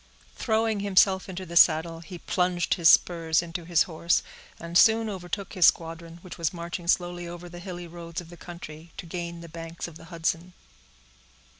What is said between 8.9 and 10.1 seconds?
to gain the banks of the